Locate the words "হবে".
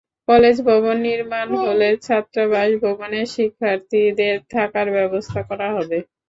5.75-5.97